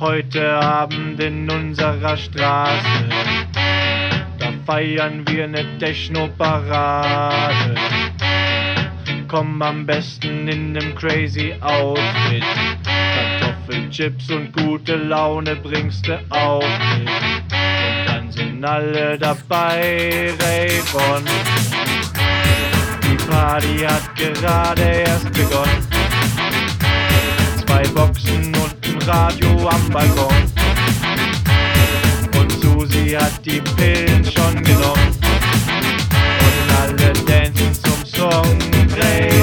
Heute 0.00 0.50
Abend 0.50 1.22
in 1.22 1.50
unserer 1.50 2.16
Straße, 2.16 3.04
da 4.38 4.50
feiern 4.64 5.28
wir 5.28 5.46
ne 5.46 5.66
Techno-Parade 5.78 7.74
komm 9.34 9.60
am 9.62 9.84
besten 9.84 10.46
in 10.46 10.72
nem 10.72 10.94
crazy 10.94 11.52
Outfit. 11.60 12.44
Kartoffelchips 12.84 14.30
und 14.30 14.52
gute 14.52 14.94
Laune 14.94 15.56
bringst 15.56 16.06
du 16.06 16.20
auch 16.30 16.62
mit. 16.96 17.08
Und 17.08 18.06
dann 18.06 18.30
sind 18.30 18.64
alle 18.64 19.18
dabei, 19.18 20.32
Raycon. 20.38 21.24
Die 23.02 23.16
Party 23.28 23.78
hat 23.78 24.14
gerade 24.14 24.82
erst 25.04 25.32
begonnen. 25.32 25.82
Zwei 27.66 27.82
Boxen 27.88 28.54
und 28.54 28.76
ein 28.86 29.02
Radio 29.02 29.68
am 29.68 29.88
Balkon. 29.90 30.44
Und 32.38 32.52
Susi 32.62 33.10
hat 33.10 33.44
die 33.44 33.60
Pillen 33.60 34.24
schon 34.24 34.62
genommen. 34.62 35.18
Und 36.38 36.70
alle 36.80 37.12
day. 38.94 39.33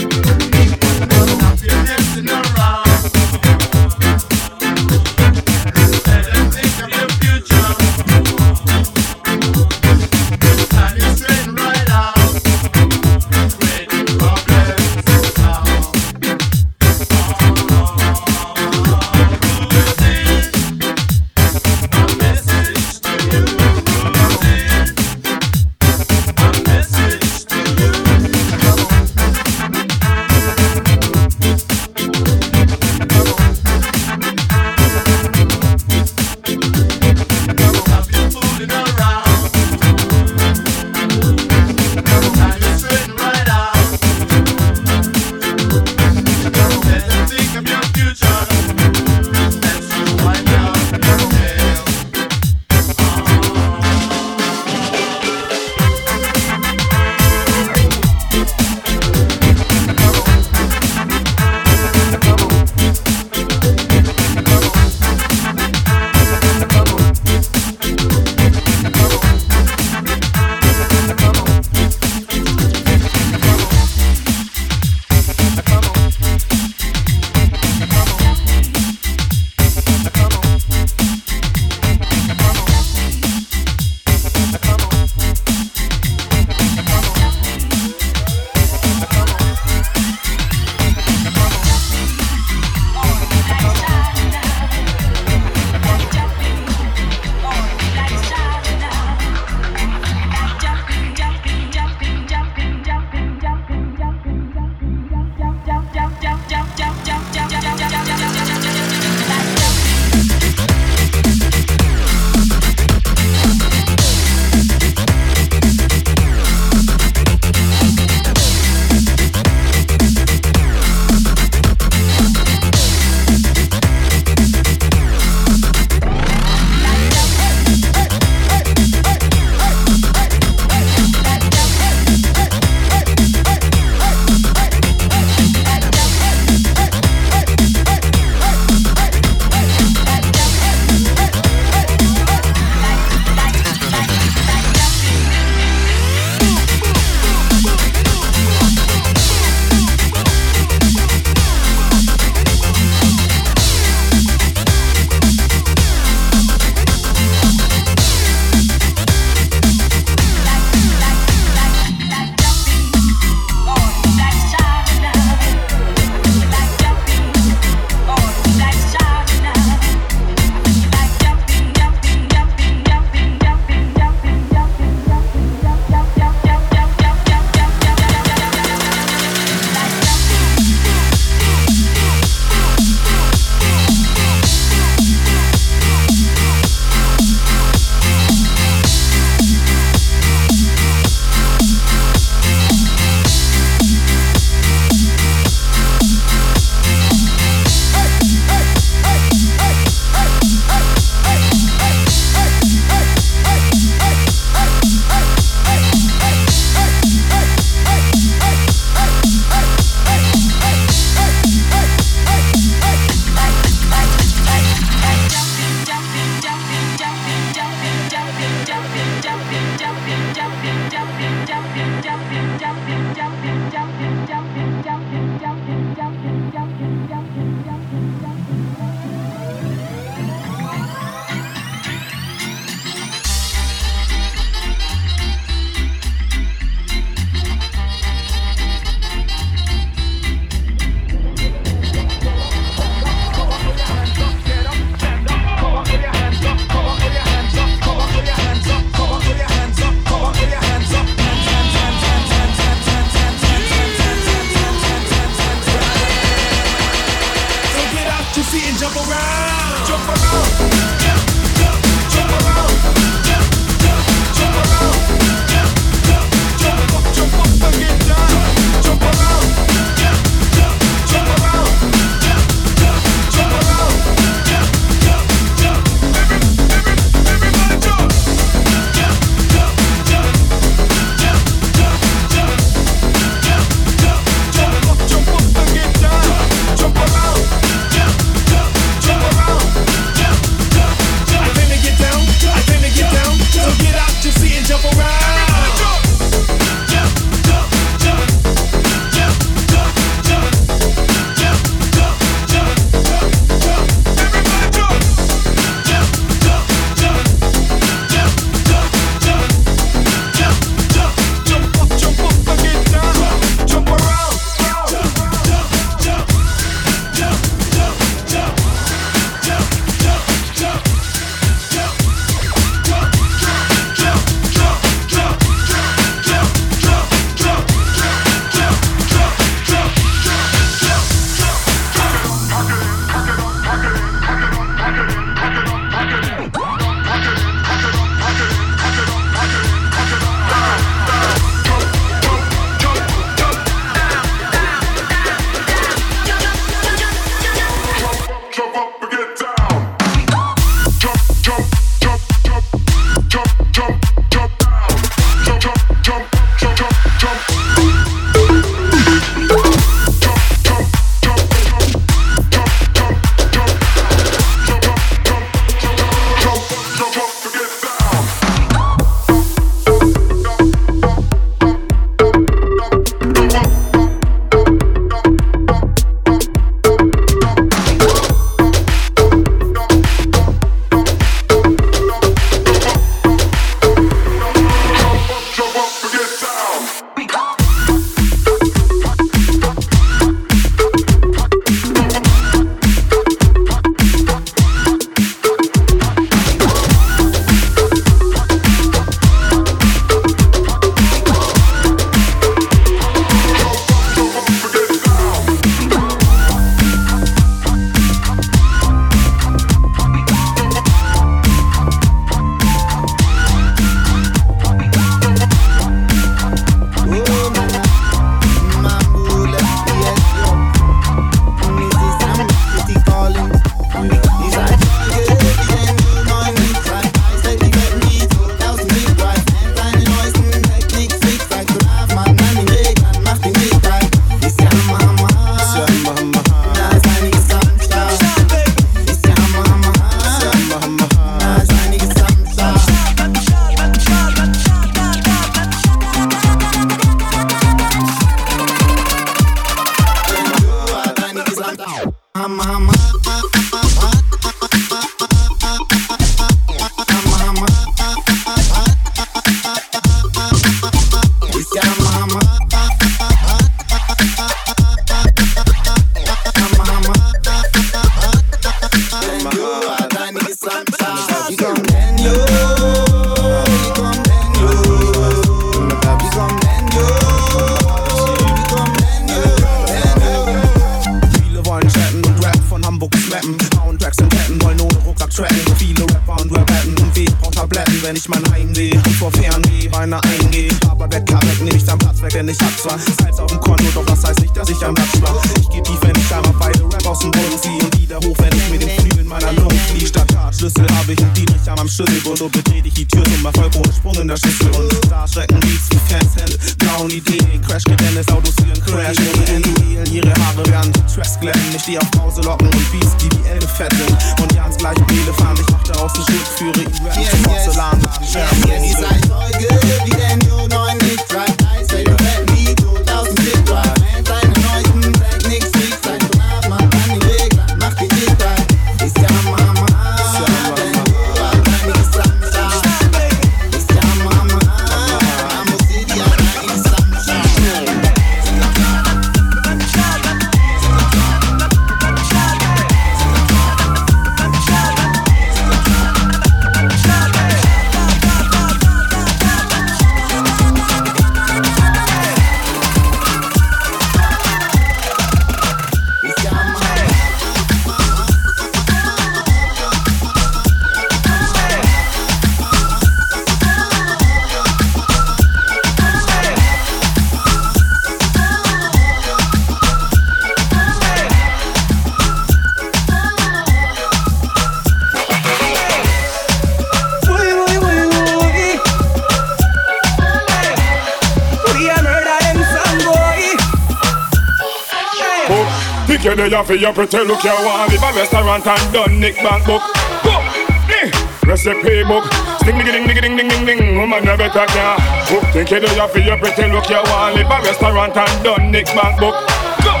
you 586.52 586.64
for 586.64 586.74
your 586.74 586.92
pretty 586.92 587.24
look 587.24 587.42
you 587.42 587.56
want 587.64 587.90
Leave 587.90 588.02
a 588.02 588.12
restaurant 588.12 588.66
and 588.66 588.92
done 588.92 589.20
Nick 589.20 589.36
Bank 589.36 589.64
book. 589.64 589.80
Book, 590.20 590.44
eh, 590.92 591.08
recipe 591.48 592.04
book. 592.04 592.24
Sting 592.60 592.76
ding 592.76 592.92
ding 592.92 593.06
ding 593.08 593.36
ding 593.36 593.48
ding 593.48 593.64
ding 593.64 593.96
Woman 593.96 594.22
you 594.22 594.36
better 594.36 594.66
can 594.68 594.96
Book 595.32 595.44
think 595.52 595.70
you 595.70 595.80
do 595.80 595.88
you 595.88 596.08
for 596.08 596.18
your 596.20 596.36
pretty 596.36 596.68
look 596.68 596.88
you 596.90 597.00
want 597.08 597.36
Leave 597.36 597.48
a 597.48 597.56
restaurant 597.64 598.16
and 598.16 598.44
done 598.44 598.70
Nick 598.70 598.86
Bank 598.92 599.18
book. 599.18 599.34
Book, 599.80 600.00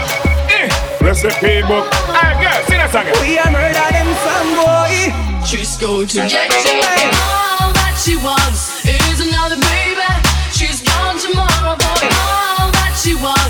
eh, 0.52 0.68
recipe 1.00 1.64
book. 1.64 1.88
Alright 2.12 2.36
girl, 2.36 2.60
sing 2.68 2.80
a 2.84 2.88
song. 2.92 3.08
We 3.24 3.38
a 3.40 3.48
murder 3.48 3.88
them 3.96 4.10
some 4.20 4.50
boy 4.60 4.92
Just 5.48 5.80
going 5.80 6.06
to 6.06 6.20
get 6.28 6.52
you. 6.68 6.84
All 7.64 7.72
that 7.72 7.96
she 7.96 8.16
wants 8.20 8.84
is 8.84 9.24
another 9.24 9.56
baby. 9.56 10.04
She's 10.52 10.84
gone 10.84 11.16
tomorrow 11.16 11.80
boy. 11.80 12.12
All 12.12 12.68
that 12.76 12.92
she 13.00 13.16
wants 13.16 13.41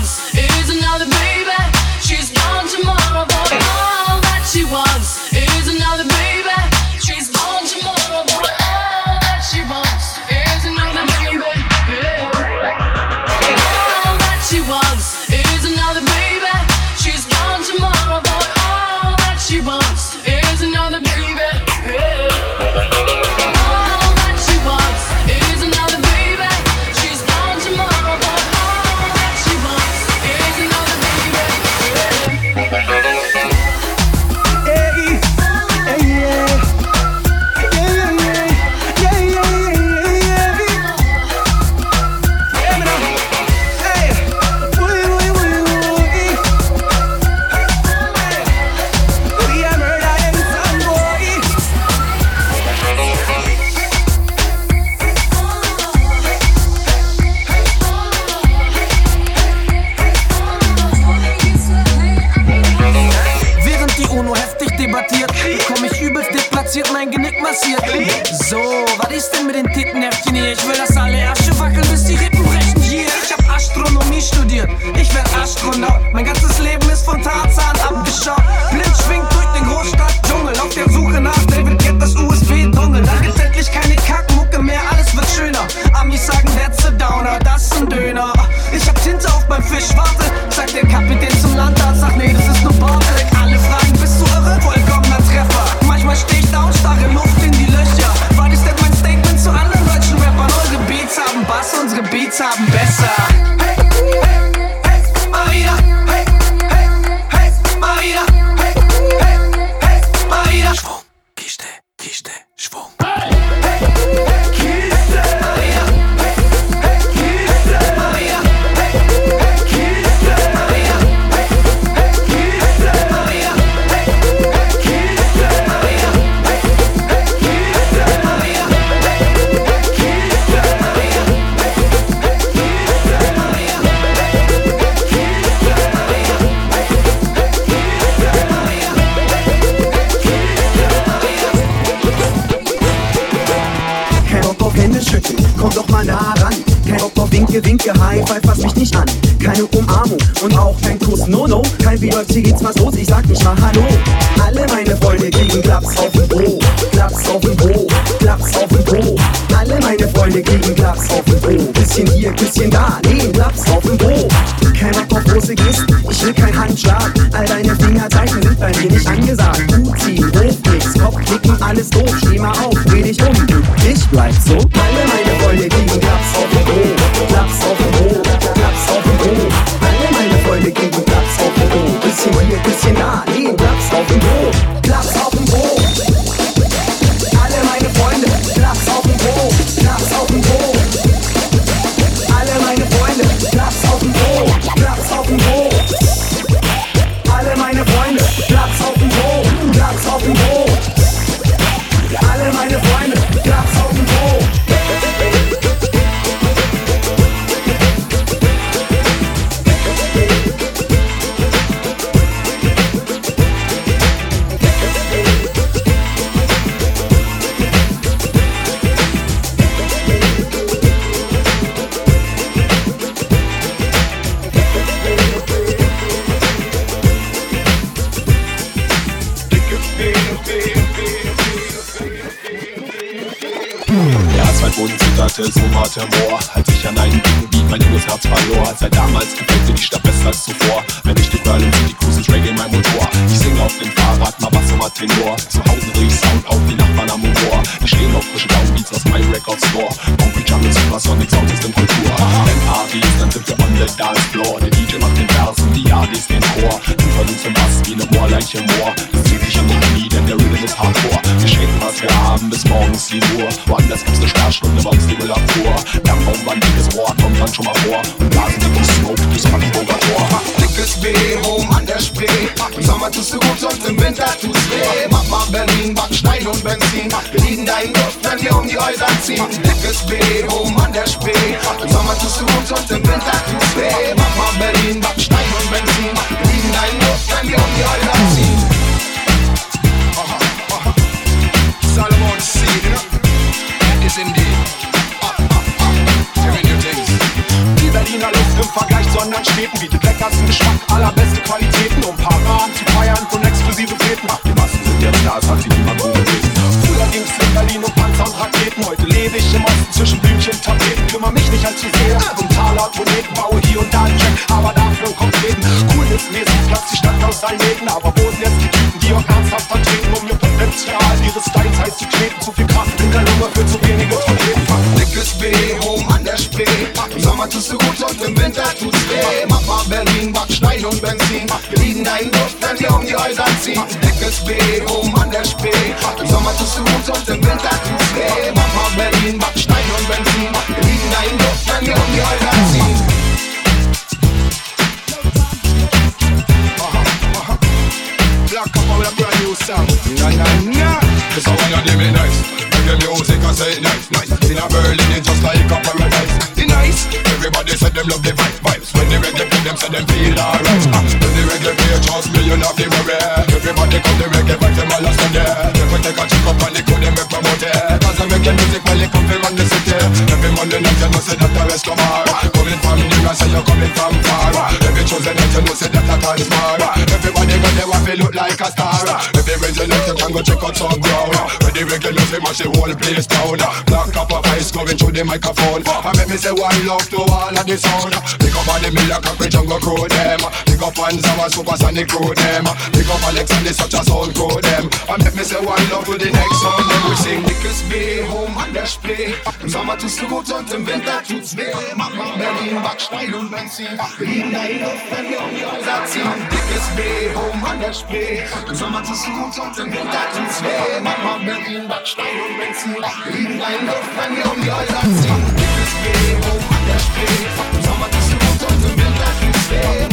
a 391.73 391.77
Sonic 391.77 392.07
crew 392.07 392.33
them. 392.35 392.65
Big 392.93 393.09
up 393.09 393.23
Alex 393.25 393.49
and 393.51 393.65
they 393.65 393.73
such 393.73 393.93
a 393.93 394.01
sound 394.05 394.35
crew 394.35 394.61
them. 394.61 394.85
And 395.09 395.23
make 395.23 395.35
me 395.35 395.43
say 395.43 395.57
one 395.57 395.81
love 395.89 396.05
to 396.05 396.17
the 396.17 396.29
next 396.29 396.57
song. 396.61 396.85
Then 396.85 397.01
we 397.09 397.15
sing 397.15 397.41
Dickes 397.43 397.81
B, 397.89 398.21
home 398.29 398.57
an 398.57 398.73
der 398.73 398.85
Spree. 398.85 399.33
Im 399.61 399.69
Sommer 399.69 399.97
tut's 399.97 400.19
gut 400.19 400.51
und 400.53 400.71
im 400.71 400.85
Winter 400.85 401.23
tut's 401.27 401.57
weh. 401.57 401.73
Mach 401.95 402.13
mal 402.13 402.37
Berlin, 402.37 402.81
Backstein 402.81 403.33
und 403.33 403.49
Benzin. 403.49 403.97
Berlin 404.17 404.51
da 404.53 404.61
die 404.69 404.79
Luft, 404.85 405.05
wenn 405.09 405.29
wir 405.29 405.39
um 405.41 405.49
die 405.49 405.65
Häuser 405.65 406.05
ziehen. 406.05 406.31
Dickes 406.51 406.87
B, 406.95 407.01
home 407.33 407.67
an 407.67 407.79
der 407.79 407.93
Spree. 407.93 408.43
Im 408.67 408.75
Sommer 408.75 409.03
tut's 409.03 409.25
gut 409.25 409.55
und 409.57 409.77
im 409.79 409.89
Winter 409.91 410.25
tut's 410.35 410.61
weh. 410.61 411.01
Mach 411.01 411.17
mal 411.23 411.39
Berlin, 411.41 411.87
Backstein 411.87 412.37
und 412.45 412.53
Benzin. 412.59 413.01
Berlin 413.01 413.59
da 413.59 413.67
die 413.73 413.85
Luft, 413.85 414.13
wenn 414.17 414.31
wir 414.37 414.45
um 414.51 414.61
die 414.61 414.71
Häuser 414.71 415.01
ziehen. 415.17 415.43
Dickes 415.57 415.93
B, 416.03 416.05
home 416.45 416.67
an 416.69 416.83
der 416.85 416.99
Spree. 417.01 417.41
Im 417.73 417.81
Sommer 417.81 418.09
tut's 418.13 418.29
gut 418.29 418.61
und 418.69 418.83
im 418.85 418.95
Winter 419.01 419.29
tut's 419.41 419.69
weh. 419.71 420.12